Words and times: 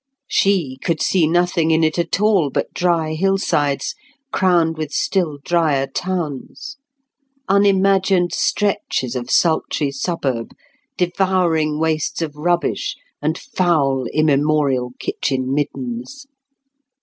She 0.27 0.79
could 0.83 0.99
see 0.99 1.27
nothing 1.27 1.69
in 1.69 1.83
it 1.83 2.19
all 2.19 2.49
but 2.49 2.73
dry 2.73 3.13
hillsides, 3.13 3.93
crowned 4.31 4.75
with 4.75 4.91
still 4.91 5.37
drier 5.45 5.85
towns; 5.85 6.77
unimagined 7.47 8.33
stretches 8.33 9.15
of 9.15 9.29
sultry 9.29 9.91
suburb; 9.91 10.55
devouring 10.97 11.77
wastes 11.77 12.23
of 12.23 12.35
rubbish 12.35 12.95
and 13.21 13.37
foul 13.37 14.07
immemorial 14.11 14.93
kitchen 14.97 15.53
middens. 15.53 16.25